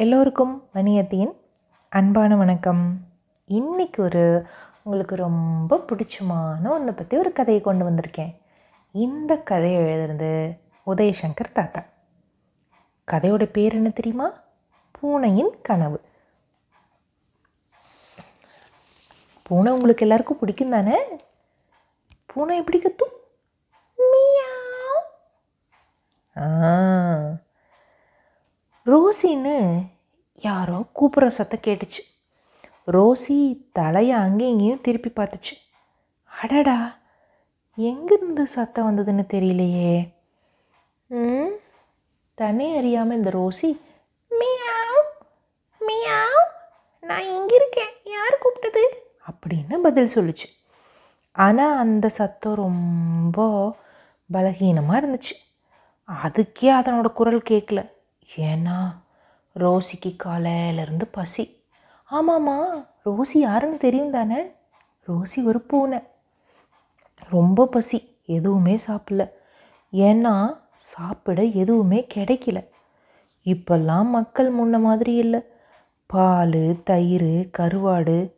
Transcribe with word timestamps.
எல்லோருக்கும் 0.00 0.68
மணியத்தின் 0.74 1.32
அன்பான 1.88 2.36
வணக்கம். 2.36 3.00
இன்னைக்கு 3.44 4.02
ஒரு 4.02 4.46
உங்களுக்கு 4.82 5.16
ரொம்ப 5.16 5.76
பிடிச்சமான 5.76 6.70
ஒன்றை 6.70 6.94
பற்றி 6.94 7.18
ஒரு 7.18 7.32
கதையை 7.32 7.62
கொண்டு 7.62 7.90
வந்திருக்கேன். 7.90 8.40
இந்த 8.92 9.36
கதையை 9.36 9.82
எழுதுறது 9.82 10.58
உதயசங்கர் 10.86 11.52
தாத்தா. 11.52 11.84
கதையோட 13.12 13.44
பேர் 13.44 13.72
என்ன 13.72 13.88
தெரியுமா? 13.88 14.32
பூனையின் 14.90 15.56
கனவு. 15.62 16.00
பூனை 19.42 19.72
உங்களுக்கு 19.72 20.06
எல்லாருக்கும் 20.06 20.38
பிடிக்கும் 20.38 20.70
தானே? 20.70 20.98
பூனை 22.26 22.56
எப்படி 22.56 22.78
கத்தும்? 22.78 23.14
மியாவ். 23.98 25.18
ஆ. 26.38 27.29
ரோசின்னு 28.92 29.56
யாரோ 30.40 30.84
கூப்பிட்ற 30.98 31.26
சத்தம் 31.26 31.64
கேட்டுச்சு. 31.66 32.02
ரோசி 32.86 33.36
தலையை 33.72 34.16
அங்கேயும் 34.16 34.52
இங்கேயும் 34.52 34.80
திருப்பி 34.80 35.10
பார்த்துச்சு. 35.10 35.54
அடடா 36.42 36.98
எங்கேருந்து 37.78 38.42
சத்தம் 38.42 38.86
வந்ததுன்னு 38.88 39.24
தெரியலையே. 39.34 39.92
ம் 41.06 41.52
தன்னை 42.34 42.76
அறியாமல் 42.76 43.16
இந்த 43.16 43.30
ரோசி 43.30 43.70
மியாவ் 44.30 45.04
மியாவ் 45.80 46.48
நான் 47.00 47.30
இங்கே 47.36 47.54
இருக்கேன் 47.54 47.92
யார் 48.04 48.42
கூப்பிட்டது? 48.42 48.84
அப்படின்னு 49.28 49.78
பதில் 49.78 50.14
சொல்லுச்சு. 50.14 50.48
ஆனால் 51.32 51.76
அந்த 51.76 52.08
சத்தம் 52.08 52.60
ரொம்ப 52.66 53.38
பலகீனமாக 54.32 55.00
இருந்துச்சு. 55.00 55.34
அதுக்கே 56.24 56.70
அதனோட 56.78 57.08
குரல் 57.12 57.48
கேட்கல 57.50 57.80
ஏன்னா 58.36 58.94
ரோசிக்கு 59.54 60.16
காலையிலேருந்து 60.24 61.02
பசி. 61.10 61.62
ஆமாம்மா 62.10 62.86
ரோசி 63.04 63.38
யாருன்னு 63.38 63.78
தெரியும் 63.78 64.10
தானே? 64.10 64.52
ரோசி 65.08 65.44
ஒரு 65.44 65.60
பூனை. 65.60 65.98
ரொம்ப 67.28 67.66
பசி 67.66 68.16
எதுவுமே 68.24 68.78
சாப்பிடல. 68.86 69.30
ஏன்னா 69.92 70.56
சாப்பிட 70.76 71.42
எதுவுமே 71.42 72.06
கிடைக்கல. 72.14 72.68
இப்பெல்லாம் 73.44 74.04
மக்கள் 74.04 74.54
முன்ன 74.54 74.80
மாதிரி 74.80 75.14
இல்லை. 75.14 75.40
பால் 76.06 76.76
தயிர் 76.84 77.48
கருவாடு 77.58 78.32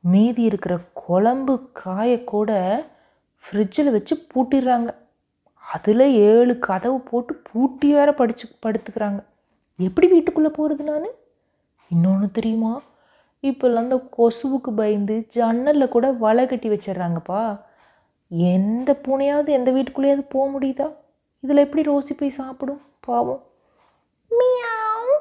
மீதி 0.00 0.42
இருக்கிற 0.42 0.78
குழம்பு 0.92 1.72
காயை 1.72 2.24
கூட 2.24 2.82
ஃப்ரிட்ஜில் 3.44 3.90
வச்சு 3.90 4.26
பூட்டிடுறாங்க. 4.34 4.94
அதில் 5.72 6.14
ஏழு 6.14 6.58
கதவு 6.58 7.00
போட்டு 7.00 7.34
பூட்டி 7.34 7.92
வேற 7.92 8.14
படிச்சு 8.14 8.48
படுத்துக்கிறாங்க. 8.62 9.24
எப்படி 9.76 10.08
வீட்டுக்குள்ளே 10.08 10.48
போகிறது 10.48 10.84
நான்? 10.84 11.06
இன்னொன்று 11.88 12.30
தெரியுமா? 12.30 12.82
இப்போல்லாம் 13.42 13.74
அந்த 13.74 13.96
கொசுவுக்கு 14.18 14.70
பயந்து 14.76 15.24
ஜன்னலில் 15.28 15.88
கூட 15.88 16.12
வலை 16.12 16.46
கட்டி 16.46 16.68
வச்சிடுறாங்கப்பா. 16.68 17.60
எந்த 18.28 19.00
பூனையாவது 19.02 19.48
எந்த 19.48 19.72
வீட்டுக்குள்ளேயாவது 19.72 20.24
போக 20.28 20.58
முடியுதா? 20.58 20.94
இதில் 21.40 21.56
எப்படி 21.56 21.90
ரோசி 21.90 22.18
போய் 22.18 22.28
சாப்பிடும்? 22.28 22.80
பாவம். 23.00 23.42
மியாவ். 24.30 25.14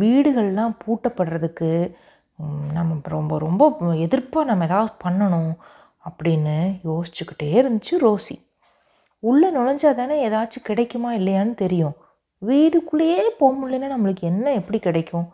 வீடுகள்லாம் 0.00 0.74
பூட்டப்படுறதுக்கு 0.86 1.94
நம்ம 2.72 2.94
ரொம்ப 3.02 3.38
ரொம்ப 3.38 3.76
எதிர்ப்பாக 3.80 4.44
நம்ம 4.44 4.64
ஏதாவது 4.64 4.92
பண்ணணும் 5.04 5.56
அப்படின்னு 6.08 6.80
யோசிச்சுக்கிட்டே 6.84 7.42
இருந்துச்சு 7.42 7.98
ரோசி. 8.00 8.36
உள்ளே 9.18 9.52
நுழைஞ்சா 9.52 9.94
தானே 9.94 10.28
ஏதாச்சும் 10.28 10.62
கிடைக்குமா 10.62 11.12
இல்லையான்னு 11.12 11.54
தெரியும். 11.54 11.96
வீடுக்குள்ளேயே 12.48 13.22
போக 13.38 13.52
முடியலன்னா 13.60 13.88
நம்மளுக்கு 13.94 14.26
என்ன 14.32 14.52
எப்படி 14.52 14.78
கிடைக்கும்? 14.78 15.26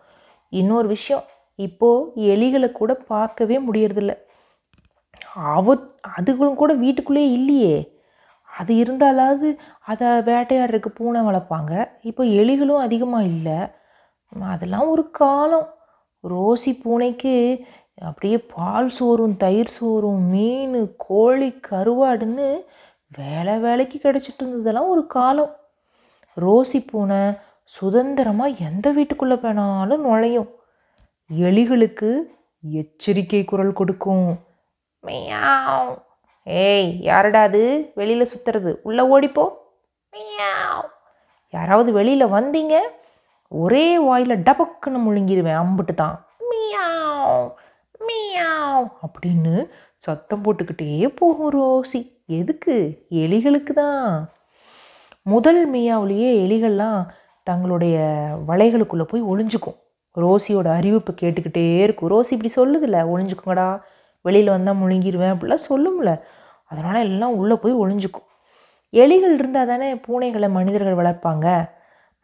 இன்னொரு 0.53 0.89
விஷயம் 0.89 1.25
இப்போது 1.55 2.11
எலிகளை 2.35 2.73
கூட 2.73 2.95
பார்க்கவே 2.95 3.57
முடியறதில்ல. 3.59 4.15
அவ 5.35 5.75
அதுகளும் 6.17 6.61
கூட 6.63 6.73
வீட்டுக்குள்ளேயே 6.75 7.31
இல்லையே. 7.33 7.77
அது 8.59 8.75
இருந்தாலாவது 8.75 9.49
அதை 9.85 10.09
வேட்டையாடுறதுக்கு 10.29 10.91
பூனை 10.95 11.21
வளர்ப்பாங்க. 11.21 11.73
இப்போ 12.01 12.25
எலிகளும் 12.25 12.85
அதிகமாக 12.87 13.25
இல்லை. 13.25 13.59
அதெல்லாம் 14.55 14.89
ஒரு 14.89 15.11
காலம். 15.11 15.69
ரோசி 16.25 16.71
பூனைக்கு 16.83 17.35
அப்படியே 18.09 18.39
பால் 18.55 18.89
சோறும் 18.89 19.37
தயிர் 19.37 19.75
சோறும் 19.79 20.23
மீன் 20.31 20.95
கோழி 20.97 21.49
கருவாடுன்னு 21.69 22.49
வேலை 23.19 23.55
வேலைக்கு 23.59 23.99
கிடச்சிட்டு 24.03 24.43
இருந்ததெல்லாம் 24.43 24.93
ஒரு 24.95 25.07
காலம். 25.07 25.53
ரோசி 26.37 26.87
பூனை 26.87 27.33
சுதந்திரமாக 27.65 28.55
எந்த 28.61 28.91
வீட்டுக்குள்ளே 28.91 29.37
போனாலும் 29.37 30.01
நுழையும். 30.01 30.49
எலிகளுக்கு 31.37 32.23
எச்சரிக்கை 32.73 33.45
குரல் 33.45 33.73
கொடுக்கும். 33.73 34.39
மியாவ். 35.03 36.03
ஏய் 36.45 37.01
யாரடா 37.01 37.43
அது? 37.43 37.93
வெளியில் 37.95 38.29
சுற்றுறது 38.37 38.75
உள்ளே 38.83 39.03
ஓடிப்போ. 39.03 39.49
மியாவ். 40.13 40.89
யாராவது 41.51 41.93
வெளியில் 41.93 42.27
வந்தீங்க? 42.27 42.79
ஒரே 43.49 43.99
வாயில் 43.99 44.43
டபக்குன்னு 44.43 45.01
முழுங்கிடுவேன் 45.07 45.67
அம்பிட்டு 45.67 45.95
தான் 45.95 46.27
மியாவ். 46.41 47.53
மியாவ். 48.09 48.91
அப்படின்னு 49.03 49.69
சத்தம் 49.97 50.45
போட்டுக்கிட்டே 50.45 51.09
போகும் 51.09 51.61
ரோசி. 51.61 52.25
எதுக்கு? 52.27 53.07
எலிகளுக்கு 53.11 53.73
தான் 53.73 54.29
முதல் 55.27 55.71
மியாவுலேயே 55.73 56.31
எலிகள்லாம் 56.45 57.01
தங்களுடைய 57.43 57.97
வலைகளுக்குள்ளே 58.49 59.03
போய் 59.03 59.23
ஒளிஞ்சுக்கும். 59.23 59.77
ரோசியோட 60.17 60.69
அறிவிப்பு 60.79 61.13
கேட்டுக்கிட்டே 61.21 61.79
இருக்கும். 61.83 62.11
ரோசி 62.11 62.33
இப்படி 62.37 62.51
சொல்லுதில்ல 62.57 62.99
ஒளிஞ்சுக்குங்கடா 63.13 63.81
வெளியில் 64.23 64.49
வந்தால் 64.49 64.79
முழுங்கிடுவேன் 64.83 65.33
அப்படிலாம் 65.35 65.67
சொல்லும்ல. 65.71 66.21
அதனால் 66.65 67.01
எல்லாம் 67.03 67.35
உள்ளே 67.35 67.55
போய் 67.55 67.75
ஒளிஞ்சுக்கும். 67.75 68.27
எலிகள் 68.93 69.35
இருந்தால் 69.35 69.67
தானே 69.67 69.89
பூனைகளை 69.95 70.51
மனிதர்கள் 70.51 70.99
வளர்ப்பாங்க. 71.01 71.47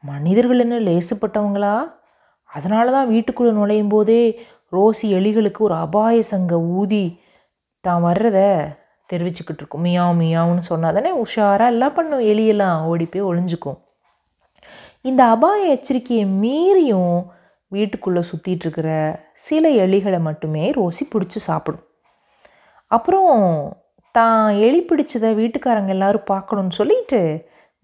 மனிதர்கள் 0.04 0.58
என்ன 0.58 0.78
லேசுப்பட்டவங்களா? 0.78 1.74
அதனால 2.50 2.90
தான் 2.90 3.08
வீட்டுக்குள்ளே 3.08 3.52
நுழையும் 3.52 3.88
போதே 3.88 4.22
ரோசி 4.72 5.06
எலிகளுக்கு 5.18 5.58
ஒரு 5.58 5.74
அபாய 5.74 6.22
சங்க 6.22 6.60
ஊதி 6.60 7.20
தான் 7.80 8.04
வர்றத 8.04 8.38
தெரிவிச்சுக்கிட்டு 9.12 9.62
இருக்கும் 9.62 9.84
மியாவும் 9.86 10.20
மியாவுன்னு 10.22 10.64
சொன்னால் 10.70 10.96
தானே 10.98 11.12
உஷாராக 11.24 11.72
எல்லாம் 11.74 11.96
பண்ணும். 11.98 12.24
எலியெல்லாம் 12.32 12.84
ஓடி 12.90 13.04
போய் 13.04 13.28
ஒளிஞ்சுக்கும். 13.30 13.78
இந்த 15.02 15.22
அபாய 15.34 15.60
எச்சரிக்கையை 15.76 16.26
மீறியும் 16.42 17.14
வீட்டுக்குள்ளே 17.72 18.22
சுற்றிட்டு 18.30 18.64
இருக்கிற 18.66 18.88
சில 19.46 19.68
எலிகளை 19.84 20.18
மட்டுமே 20.20 20.64
ரோசி 20.70 21.04
பிடிச்சி 21.12 21.40
சாப்பிடும். 21.48 21.86
அப்புறம் 22.86 23.32
தான் 24.14 24.56
எலி 24.66 24.80
பிடிச்சதை 24.80 25.30
வீட்டுக்காரங்க 25.40 25.92
எல்லாரும் 25.96 26.30
பார்க்கணுன்னு 26.30 26.78
சொல்லிட்டு 26.80 27.20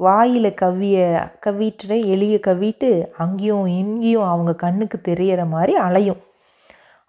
வாயில் 0.00 0.50
கவ்விய 0.54 0.98
கவ்விட்டுற 1.46 1.92
எலியை 2.14 2.38
கவ்விட்டு 2.46 2.90
அங்கேயும் 3.16 3.66
இங்கேயும் 3.66 4.28
அவங்க 4.32 4.52
கண்ணுக்கு 4.54 4.98
தெரியற 5.08 5.42
மாதிரி 5.48 5.74
அலையும். 5.86 6.20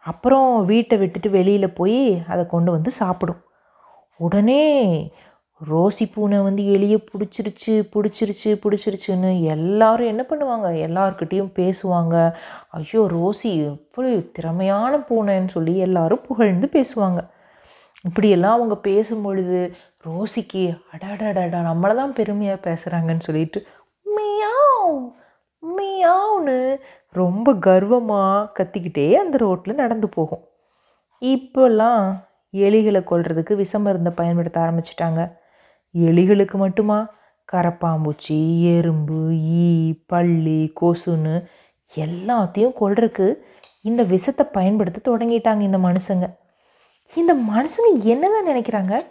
அப்புறம் 0.05 0.65
வீட்டை 0.65 0.97
விட்டுட்டு 0.97 1.29
வெளியில் 1.29 1.75
போய் 1.79 2.01
அதை 2.27 2.45
கொண்டு 2.45 2.69
வந்து 2.71 2.91
சாப்பிடும். 2.91 3.41
உடனே 4.19 4.63
ரோசி 5.61 6.05
பூனை 6.13 6.37
வந்து 6.41 6.63
எலியை 6.75 6.97
பிடிச்சிருச்சு 7.11 7.73
பிடிச்சிருச்சு 7.93 8.49
பிடிச்சிருச்சுன்னு 8.63 9.31
எல்லாரும் 9.55 10.11
என்ன 10.11 10.23
பண்ணுவாங்க? 10.29 10.67
எல்லார்கிட்டேயும் 10.87 11.51
பேசுவாங்க. 11.59 12.15
ஐயோ 12.77 13.01
ரோசி 13.15 13.49
எப்படி 13.65 14.11
திறமையான 14.37 14.93
பூனைன்னு 15.09 15.51
சொல்லி 15.55 15.73
எல்லாரும் 15.87 16.25
புகழ்ந்து 16.27 16.69
பேசுவாங்க. 16.77 17.21
இப்படியெல்லாம் 18.07 18.57
அவங்க 18.57 18.75
பேசும் 18.89 19.21
பொழுது 19.21 19.59
ரோசிக்கு 20.07 20.63
அடாடாடாடா 20.93 21.61
நம்மளை 21.69 21.95
தான் 21.95 22.15
பெருமையாக 22.19 22.63
பேசுகிறாங்கன்னு 22.67 23.27
சொல்லிட்டு 23.27 23.61
மியாவ் 24.05 24.97
மியாவ்னு 25.63 26.57
ரொம்ப 27.15 27.53
கர்வமாக 27.67 28.49
கத்திக்கிட்டே 28.57 29.07
அந்த 29.23 29.35
ரோட்டில் 29.37 29.81
நடந்து 29.83 30.09
போகும். 30.09 30.43
இப்போல்லாம் 31.21 32.03
எலிகளை 32.53 33.01
கொல்றதுக்கு 33.11 33.53
விஷ 33.55 33.79
மருந்தை 33.79 34.11
பயன்படுத்த 34.15 34.59
ஆரம்பிச்சிட்டாங்க. 34.59 35.37
எலிகளுக்கு 35.95 36.53
மட்டுமா? 36.53 37.09
கரப்பாம்பூச்சி 37.53 38.61
எறும்பு 38.75 39.35
ஈ 39.35 39.93
பள்ளி 40.07 40.73
கொசுன்னு 40.81 41.45
எல்லாத்தையும் 41.95 42.75
கொல்றதுக்கு 42.79 43.35
இந்த 43.81 44.03
விஷத்தை 44.03 44.45
பயன்படுத்த 44.45 45.17
தொடங்கிட்டாங்க 45.17 45.61
இந்த 45.61 45.77
மனுஷங்க. 45.77 46.27
இந்த 47.15 47.33
மனுஷங்க 47.33 48.03
என்னதான் 48.03 48.47
நினைக்கிறாங்க? 48.47 49.05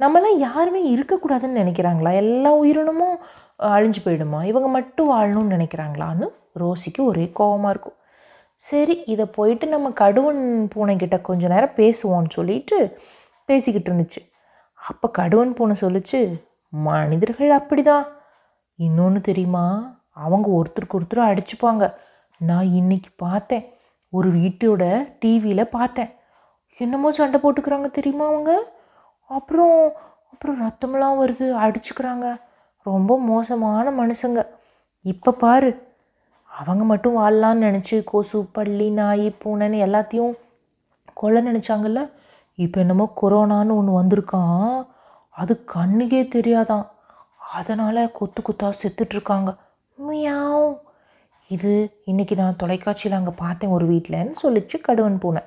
நம்மலாம் 0.00 0.36
யாருமே 0.36 0.96
இருக்கக்கூடாதுன்னு 0.96 1.60
நினைக்கிறாங்களா? 1.62 2.14
எல்லா 2.14 2.54
உயிரினமும் 2.54 3.18
அழிஞ்சு 3.58 4.00
போயிடுமா? 4.04 4.44
இவங்க 4.44 4.68
மட்டும் 4.68 5.10
வாழணும்னு 5.12 5.54
நினைக்கிறாங்களான்னு 5.56 6.28
ரோசிக்கு 6.58 6.98
ஒரே 6.98 7.32
கோவமாக 7.38 7.68
இருக்கும். 7.68 7.98
சரி 8.60 9.02
இதை 9.06 9.26
போயிட்டு 9.26 9.66
நம்ம 9.66 9.88
கடுவன் 9.88 10.68
பூனைக்கிட்ட 10.74 11.20
கொஞ்ச 11.20 11.48
நேரம் 11.48 11.76
பேசுவோம்னு 11.76 12.30
சொல்லிட்டு 12.30 12.98
பேசிக்கிட்டு 13.44 13.92
இருந்துச்சு. 13.92 14.32
அப்போ 14.74 15.10
கடுவன் 15.18 15.54
பூனை 15.54 15.76
சொல்லுச்சு 15.80 16.42
மனிதர்கள் 16.68 17.50
அப்படிதான். 17.50 18.06
இன்னொன்று 18.76 19.20
தெரியுமா? 19.20 19.96
அவங்க 20.10 20.48
ஒருத்தருக்கு 20.50 20.98
ஒருத்தர் 20.98 21.38
அடிச்சுப்பாங்க. 21.38 21.94
நான் 22.38 22.72
இன்னைக்கு 22.72 23.10
பார்த்தேன். 23.16 23.72
ஒரு 24.10 24.30
வீட்டோட 24.30 25.12
டிவியில் 25.18 25.68
பார்த்தேன். 25.68 26.10
என்னமோ 26.78 27.12
சண்டை 27.12 27.40
போட்டுக்கிறாங்க 27.40 27.90
தெரியுமா 27.90 28.26
அவங்க? 28.26 28.72
அப்புறம் 29.26 29.92
அப்புறம் 30.32 30.60
ரத்தமெல்லாம் 30.62 31.20
வருது 31.20 31.46
அடிச்சுக்கிறாங்க. 31.66 32.40
ரொம்ப 32.82 33.18
மோசமான 33.18 33.90
மனுஷங்க. 33.90 34.46
இப்போ 35.02 35.32
பாரு 35.32 35.89
அவங்க 36.60 36.84
மட்டும் 36.84 37.18
வாழலான்னு 37.18 37.66
நினச்சி 37.66 38.04
கொசு 38.04 38.44
பள்ளி 38.44 38.90
நாய் 38.90 39.26
பூனைன்னு 39.44 39.78
எல்லாத்தையும் 39.86 40.32
கொல்ல 41.14 41.42
நினச்சாங்கல்ல? 41.42 42.10
இப்போ 42.54 42.80
என்னமோ 42.80 43.12
கொரோனான்னு 43.22 43.76
ஒன்று 43.80 44.00
வந்திருக்கான் 44.00 44.86
அது 45.28 45.64
கண்ணுக்கே 45.74 46.22
தெரியாதான். 46.34 46.86
அதனால் 47.52 48.10
கொத்து 48.12 48.42
கொத்தாக 48.42 48.78
செத்துட்ருக்காங்க 48.82 49.56
மியாவ். 50.08 50.78
இது 51.48 51.70
இன்றைக்கி 52.06 52.36
நான் 52.36 52.56
தொலைக்காட்சியில் 52.56 53.18
அங்கே 53.18 53.32
பார்த்தேன் 53.36 53.70
ஒரு 53.70 53.86
வீட்டில்ன்னு 53.86 54.34
சொல்லிச்சு 54.42 54.76
கடுவன் 54.88 55.18
பூனை. 55.20 55.42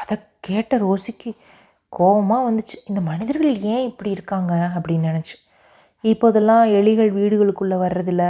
அதை 0.00 0.16
கேட்ட 0.40 0.78
ரோசிக்கு 0.78 1.30
கோபமாக 1.88 2.50
வந்துச்சு. 2.50 2.76
இந்த 2.86 3.00
மனிதர்கள் 3.00 3.60
ஏன் 3.60 3.86
இப்படி 3.86 4.10
இருக்காங்க 4.10 4.52
அப்படின்னு 4.74 5.10
நினச்சி. 5.10 5.36
இப்போதெல்லாம் 6.00 6.64
எலிகள் 6.66 7.12
வீடுகளுக்குள்ளே 7.18 7.76
வர்றதில்ல. 7.84 8.24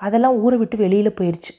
அதெல்லாம் 0.00 0.38
ஊரை 0.44 0.56
விட்டு 0.58 0.76
வெளியில் 0.76 1.18
போயிடுச்சு 1.18 1.52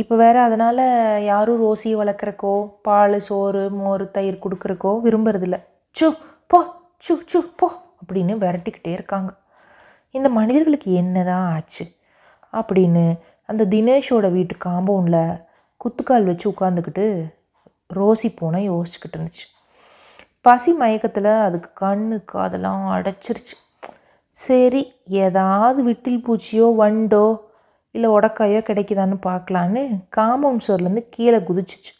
இப்போ 0.00 0.14
வேறு 0.16 0.38
அதனால் 0.38 0.82
யாரும் 1.30 1.62
ரோசியை 1.62 1.96
வளர்க்குறக்கோ 2.00 2.52
பால் 2.86 3.16
சோறு 3.26 3.62
மோர் 3.80 4.04
தயிர் 4.10 4.42
கொடுக்குறக்கோ 4.44 4.92
விரும்புறதில்ல. 5.06 5.56
சு 5.94 6.06
போ 6.50 6.58
சு 7.06 7.14
சு 7.32 7.40
போ 7.60 7.66
அப்படின்னு 8.00 8.34
விரட்டிக்கிட்டே 8.44 8.92
இருக்காங்க. 8.92 9.30
இந்த 10.14 10.28
மனிதர்களுக்கு 10.38 10.88
என்ன 11.02 11.24
தான் 11.24 11.46
ஆச்சு? 11.54 11.84
அப்படின்னு 12.52 13.04
அந்த 13.48 13.62
தினேஷோட 13.74 14.26
வீட்டு 14.36 14.54
காம்பவுண்டில் 14.66 15.38
குத்துக்கால் 15.80 16.28
வச்சு 16.30 16.46
உட்காந்துக்கிட்டு 16.52 17.06
ரோசி 17.90 18.28
பூனை 18.38 18.60
யோசிச்சுக்கிட்டு 18.70 19.16
இருந்துச்சு. 19.18 19.46
பசி 20.46 20.70
மயக்கத்தில் 20.72 21.32
அதுக்கு 21.46 21.70
கண்ணு 21.82 22.16
காதெல்லாம் 22.32 22.84
அடைச்சிருச்சு. 22.96 23.54
சரி 24.34 24.82
ஏதாவது 25.24 25.80
விட்டில் 25.88 26.22
பூச்சியோ 26.26 26.66
வண்டோ 26.80 27.26
இல்லை 27.94 28.08
உடக்காயோ 28.16 28.60
கிடைக்குதான்னு 28.68 29.16
பார்க்கலான்னு 29.26 29.82
காம்பவுண்ட் 30.16 30.64
சோர்லேருந்து 30.66 31.02
கீழே 31.14 31.38
குதிச்சிச்சு. 31.48 31.92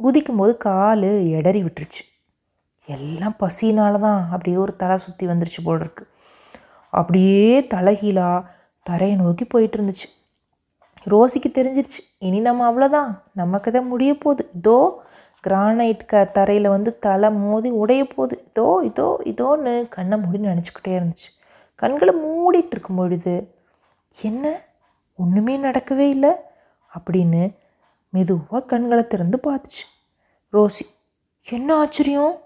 குதிக்கும்போது 0.00 0.52
கால் 0.66 1.08
எடறி 1.38 1.60
விட்டுருச்சு. 1.64 2.02
எல்லாம் 2.88 3.36
பசினால 3.42 3.98
தான் 4.06 4.20
அப்படியே 4.34 4.56
ஒரு 4.64 4.72
தலை 4.82 4.96
சுற்றி 5.02 5.24
வந்துருச்சு 5.30 5.60
போல் 5.66 5.82
இருக்கு 5.84 6.04
அப்படியே 6.92 7.44
தலைகீழாக 7.74 8.46
தரையை 8.86 9.16
நோக்கி 9.22 9.44
போயிட்டு 9.44 9.76
இருந்துச்சு 9.78 10.08
ரோசிக்கு 11.12 11.50
தெரிஞ்சிருச்சு 11.58 12.00
இனி 12.26 12.38
நம்ம 12.46 12.64
அவ்வளோதான் 12.70 13.10
நமக்கு 13.40 13.68
தான் 13.76 13.90
முடிய 13.92 14.12
போகுது. 14.24 14.42
இதோ 14.58 14.78
கிரானைட் 15.44 16.02
க 16.10 16.22
தரையில் 16.38 16.74
வந்து 16.76 16.90
தலை 17.06 17.28
மோதி 17.42 17.70
உடைய 17.82 18.02
போகுது. 18.14 18.36
இதோ 18.48 18.66
இதோ 18.90 19.06
இதோன்னு 19.32 19.74
கண்ணை 19.96 20.16
மூடி 20.24 20.40
நினச்சிக்கிட்டே 20.48 20.92
இருந்துச்சு. 20.98 21.28
கண்களை 21.80 22.14
மூடிட்டு 22.14 22.66
இருக்கும் 22.70 22.96
பொழுது 22.96 23.54
என்ன? 24.22 24.60
ஒன்றுமே 25.16 25.58
நடக்கவே 25.58 26.08
இல்லை? 26.08 26.32
அப்படின்னு 26.98 27.56
மெதுவாக 28.08 28.60
கண்களை 28.62 29.06
திறந்து 29.06 29.40
பார்த்துச்சு. 29.48 29.84
ரோசி 30.52 30.84
என்ன 31.50 31.74
ஆச்சரியம்? 31.74 32.40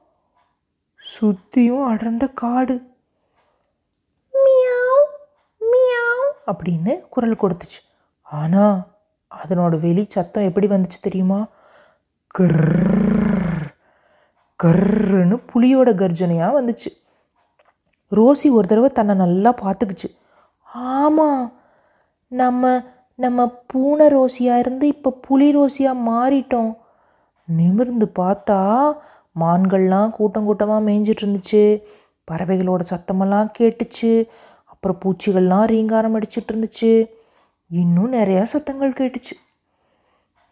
சுற்றியும் 0.96 1.86
அடர்ந்த 1.86 2.28
காடு. 2.28 2.74
மியாவ் 4.32 5.10
மியாவ் 5.60 6.54
அப்படின்னு 6.54 7.00
குரல் 7.08 7.36
கொடுத்துச்சு. 7.36 7.80
ஆனால் 8.22 8.80
அதனோட 9.44 9.80
வெளி 9.80 10.06
சத்தம் 10.08 10.44
எப்படி 10.44 10.66
வந்துச்சு 10.66 11.00
தெரியுமா? 11.00 11.46
கர் 12.38 13.72
கர்ன்னு 14.62 15.42
புலியோட 15.54 15.94
கர்ஜனையாக 15.94 16.58
வந்துச்சு. 16.60 17.03
ரோசி 18.12 18.46
ஒரு 18.56 18.66
தடவை 18.70 18.90
தன்னை 18.98 19.14
நல்லா 19.24 19.50
பார்த்துக்குச்சு. 19.62 20.08
ஆமாம் 20.92 21.44
நம்ம 22.32 22.72
நம்ம 23.18 23.40
பூனை 23.70 24.06
ரோசியாக 24.14 24.62
இருந்து 24.62 24.84
இப்போ 24.94 25.10
புலி 25.26 25.48
ரோசியாக 25.56 26.04
மாறிட்டோம். 26.10 26.72
நிமிர்ந்து 27.48 28.06
பார்த்தா 28.20 28.60
மான்கள்லாம் 29.42 30.10
கூட்டம் 30.10 30.46
கூட்டமாக 30.48 30.86
மேய்ஞ்சிட்டு 30.88 31.22
இருந்துச்சு 31.24 31.62
பறவைகளோட 32.28 32.82
சத்தமெல்லாம் 32.92 33.48
கேட்டுச்சு. 33.58 34.12
அப்புறம் 34.72 35.00
பூச்சிகள்லாம் 35.02 35.66
ரீங்காரம் 35.72 36.16
அடிச்சிட்டு 36.18 36.50
இருந்துச்சு 36.52 36.90
இன்னும் 37.70 38.12
நிறையா 38.12 38.42
சத்தங்கள் 38.54 38.98
கேட்டுச்சு. 39.00 39.34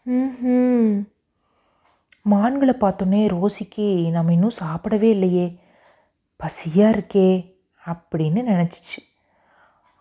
ம் 0.06 0.94
மான்களை 2.32 2.74
பார்த்தோன்னே 2.80 3.20
ரோசிக்கு 3.34 3.86
நம்ம 4.16 4.32
இன்னும் 4.32 4.58
சாப்பிடவே 4.62 5.08
இல்லையே. 5.16 5.46
பசியாக 6.42 6.98
இருக்கே 6.98 7.54
அப்படின்னு 7.86 8.40
நினச்சிச்சு. 8.50 8.98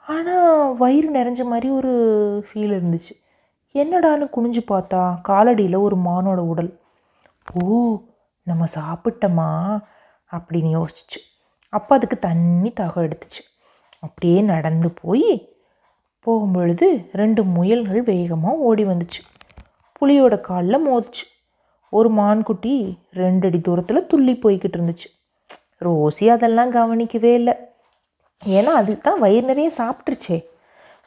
ஆனால் 0.07 0.75
வயிறு 0.77 1.13
நிறைஞ்ச 1.13 1.45
மாதிரி 1.45 1.69
ஒரு 1.69 1.91
ஃபீல் 2.39 2.73
இருந்துச்சு. 2.77 3.11
என்னடான்னு 3.73 4.29
குனிஞ்சு 4.35 4.59
பார்த்தா 4.67 5.17
காலடியில் 5.29 5.79
ஒரு 5.79 5.97
மானோட 5.97 6.37
உடல். 6.37 6.79
ஓ 7.63 7.99
நம்ம 8.43 8.65
சாப்பிட்டோமா? 8.75 9.79
அப்படின்னு 10.31 10.81
யோசிச்சு. 10.81 11.19
அப்போ 11.69 11.95
அதுக்கு 11.95 12.19
தண்ணி 12.19 12.73
தாகம் 12.79 13.09
எடுத்துச்சு. 13.09 13.43
அப்படியே 13.99 14.41
நடந்து 14.41 14.91
போய் 14.91 15.55
போகும்பொழுது 16.19 17.09
ரெண்டு 17.13 17.43
முயல்கள் 17.43 18.01
வேகமாக 18.01 18.55
ஓடி 18.55 18.85
வந்துச்சு. 18.85 19.21
புலியோட 19.99 20.41
காலில் 20.41 20.87
மோதிச்சு. 20.87 21.25
ஒரு 21.89 22.09
மான்குட்டி 22.09 22.99
ரெண்டடி 23.13 23.61
தூரத்தில் 23.61 24.07
துள்ளி 24.07 24.33
போய்கிட்டு 24.35 24.77
இருந்துச்சு. 24.77 25.20
ரோசி 25.81 26.27
அதெல்லாம் 26.27 26.71
கவனிக்கவே 26.71 27.33
இல்லை. 27.33 27.55
ஏன்னா 28.45 28.71
அது 28.81 29.01
தான் 29.01 29.19
வயிறு 29.19 29.45
நிறைய 29.45 29.71
சாப்பிட்ருச்சே 29.77 30.45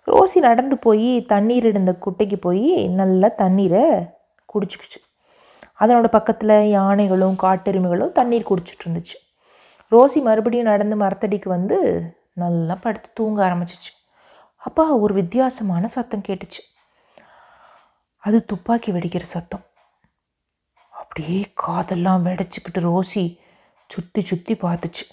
ரோசி 0.06 0.38
நடந்து 0.38 0.78
போய் 0.78 1.24
தண்ணீர் 1.26 1.66
இருந்த 1.66 1.92
குட்டைக்கு 1.92 2.36
போய் 2.36 2.86
நல்லா 2.86 3.28
தண்ணீரை 3.28 3.82
குடிச்சிக்கிச்சு. 4.54 5.00
அதனோட 5.80 6.06
பக்கத்தில் 6.06 6.68
யானைகளும் 6.68 7.36
காட்டெருமைகளும் 7.42 8.12
தண்ணீர் 8.12 8.50
குடிச்சிட்டு 8.50 8.84
இருந்துச்சு. 8.86 9.16
ரோசி 9.92 10.22
மறுபடியும் 10.22 10.70
நடந்து 10.72 10.96
மரத்தடிக்கு 10.96 11.48
வந்து 11.48 11.78
நல்லா 12.34 12.76
படுத்து 12.80 13.08
தூங்க 13.14 13.48
ஆரம்பிச்சிச்சு. 13.48 13.92
அப்பா 14.56 14.84
ஒரு 14.96 15.14
வித்தியாசமான 15.14 15.88
சத்தம் 15.88 16.26
கேட்டுச்சு. 16.28 16.62
அது 18.18 18.44
துப்பாக்கி 18.44 18.92
வெடிக்கிற 18.92 19.22
சத்தம். 19.22 19.64
அப்படியே 20.90 21.52
காதெல்லாம் 21.54 22.26
வெடைச்சிக்கிட்டு 22.26 22.80
ரோசி 22.80 23.24
சுற்றி 23.86 24.20
சுற்றி 24.22 24.54
பார்த்துச்சு. 24.54 25.04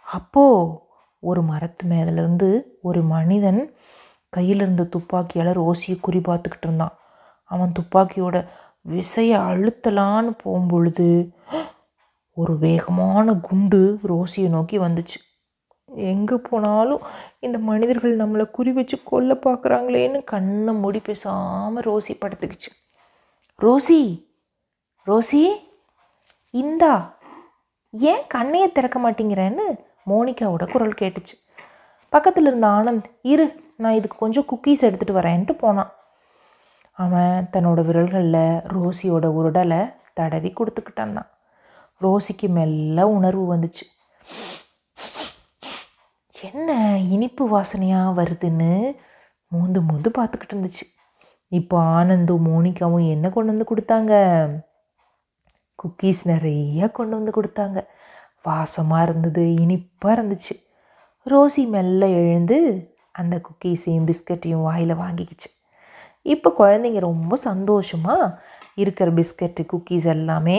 அப்போது 0.00 0.84
ஒரு 1.18 1.42
மரத்து 1.42 1.88
மேலேருந்து 1.88 2.62
ஒரு 2.82 3.02
மனிதன் 3.02 3.74
கையில் 4.28 4.60
இருந்த 4.60 4.84
துப்பாக்கியால் 4.84 5.58
ரோசியை 5.62 6.00
குறி 6.00 6.18
பார்த்துக்கிட்டு 6.18 6.66
இருந்தான். 6.66 6.98
அவன் 7.44 7.72
துப்பாக்கியோட 7.78 8.48
விசையை 8.82 9.38
அழுத்தலான்னு 9.40 10.32
போகும்பொழுது 10.44 11.34
ஒரு 12.32 12.58
வேகமான 12.58 13.34
குண்டு 13.34 13.98
ரோசியை 14.02 14.48
நோக்கி 14.48 14.78
வந்துச்சு. 14.78 15.18
எங்கே 15.88 16.36
போனாலும் 16.36 17.02
இந்த 17.40 17.58
மனிதர்கள் 17.58 18.16
நம்மளை 18.16 18.50
குறி 18.50 18.72
வச்சு 18.72 19.02
கொல்ல 19.02 19.34
பார்க்குறாங்களேன்னு 19.34 20.24
கண்ணை 20.24 20.74
மூடி 20.74 20.98
பேசாமல் 20.98 21.84
ரோசி 21.84 22.14
படுத்துக்கிச்சு. 22.20 22.70
ரோசி 23.58 24.28
ரோசி 25.06 25.42
இந்தா. 26.50 27.15
ஏன் 27.98 28.22
கண்ணையை 28.28 28.72
திறக்க 28.72 29.10
மாட்டேங்கிறேன்னு 29.10 29.80
மோனிகாவோட 30.06 30.70
குரல் 30.70 30.94
கேட்டுச்சு. 31.00 31.34
பக்கத்தில் 32.08 32.46
இருந்த 32.46 32.66
ஆனந்த் 32.66 33.04
இரு 33.22 33.72
நான் 33.76 33.92
இதுக்கு 33.92 34.18
கொஞ்சம் 34.18 34.44
குக்கீஸ் 34.44 34.84
எடுத்துகிட்டு 34.84 35.18
வரேன்ட்டு 35.18 35.52
போனான். 35.52 35.92
அவன் 36.92 37.48
தன்னோட 37.52 37.80
விரல்களில் 37.88 38.62
ரோசியோட 38.74 39.26
உருடலை 39.26 39.90
தடவி 40.14 40.52
கொடுத்துக்கிட்டான் 40.52 41.12
தான். 41.12 41.30
ரோசிக்கு 42.02 42.48
மெல்ல 42.48 43.08
உணர்வு 43.08 43.56
வந்துச்சு. 43.56 43.84
என்ன 46.42 46.98
இனிப்பு 46.98 47.58
வாசனையாக 47.58 48.14
வருதுன்னு 48.16 48.96
மூந்து 49.54 49.80
மூந்து 49.88 50.08
பார்த்துக்கிட்டு 50.18 50.52
இருந்துச்சு. 50.52 50.94
இப்போ 51.48 51.78
ஆனந்தும் 51.78 52.46
மோனிகாவும் 52.46 53.08
என்ன 53.08 53.28
கொண்டு 53.28 53.52
வந்து 53.52 53.66
கொடுத்தாங்க? 53.70 54.65
குக்கீஸ் 55.82 56.22
நிறைய 56.24 56.88
கொண்டு 56.98 57.14
வந்து 57.18 57.32
கொடுத்தாங்க. 57.36 57.78
வாசமாக 58.48 59.02
இருந்தது 59.02 59.42
இனிப்பாக 59.54 60.14
இருந்துச்சு. 60.16 60.54
ரோசி 61.26 61.62
மெல்ல 61.74 62.06
எழுந்து 62.22 62.56
அந்த 63.20 63.34
குக்கீஸையும் 63.46 64.08
பிஸ்கட்டையும் 64.08 64.66
வாயில் 64.68 65.00
வாங்கிக்கிச்சு. 65.02 65.48
இப்போ 66.22 66.48
குழந்தைங்க 66.58 67.00
ரொம்ப 67.10 67.36
சந்தோஷமாக 67.36 68.28
இருக்கிற 68.74 69.08
பிஸ்கட்டு 69.18 69.62
குக்கீஸ் 69.72 70.06
எல்லாமே 70.14 70.58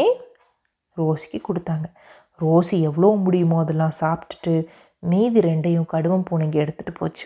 ரோசிக்கு 0.98 1.40
கொடுத்தாங்க. 1.48 1.88
ரோசி 2.42 2.76
எவ்வளோ 2.82 3.10
முடியுமோ 3.26 3.58
அதெல்லாம் 3.64 3.98
சாப்பிட்டுட்டு 4.00 4.54
மீதி 5.00 5.40
ரெண்டையும் 5.42 5.90
கடுவம் 5.94 6.28
பூனைங்க 6.30 6.58
எடுத்துகிட்டு 6.64 6.94
போச்சு. 7.00 7.26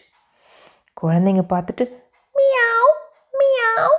குழந்தைங்க 1.02 1.44
பார்த்துட்டு 1.54 1.86
மியாவ் 2.36 2.94
மியாவ் 3.40 3.98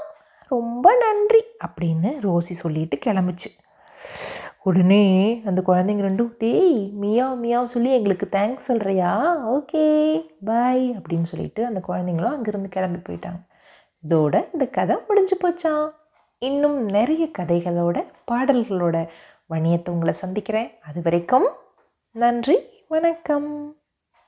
ரொம்ப 0.51 0.87
நன்றி 1.05 1.43
அப்படின்னு 1.67 2.11
ரோசி 2.27 2.55
சொல்லிட்டு 2.63 2.99
கிளம்புச்சு. 3.07 3.51
உடனே 4.63 5.43
அந்த 5.45 5.63
குழந்தைங்க 5.67 6.03
ரெண்டும் 6.09 6.35
டேய் 6.39 6.93
மியாவ் 7.01 7.39
மியாவ் 7.43 7.65
சொல்லி 7.65 7.93
எங்களுக்கு 7.93 8.29
தேங்க்ஸ் 8.33 8.69
சொல்கிறியா 8.69 9.13
ஓகே 9.57 9.85
பாய் 10.45 10.91
அப்படின்னு 10.91 11.23
சொல்லிட்டு 11.23 11.67
அந்த 11.67 11.83
குழந்தைங்களும் 11.89 12.37
அங்கேருந்து 12.37 12.69
கிளம்பி 12.69 12.99
போயிட்டாங்க. 12.99 13.41
இதோட 14.09 14.45
இந்த 14.53 14.67
கதை 14.67 14.97
முடிஞ்சு 15.09 15.37
போச்சான் 15.43 15.91
இன்னும் 16.39 16.85
நிறைய 16.85 17.29
கதைகளோட 17.39 18.07
பாடல்களோட 18.31 19.09
வணியத்தை 19.51 19.91
உங்களை 19.91 20.15
சந்திக்கிறேன். 20.15 20.71
அது 20.89 21.03
வரைக்கும் 21.03 21.47
நன்றி 22.11 22.59
வணக்கம். 22.89 23.77